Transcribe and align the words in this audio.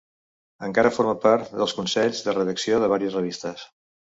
Encara 0.67 0.91
forma 0.95 1.13
part 1.25 1.51
dels 1.59 1.75
consells 1.81 2.23
de 2.29 2.35
redacció 2.39 2.81
de 2.85 2.91
varies 2.97 3.19
revistes. 3.21 3.69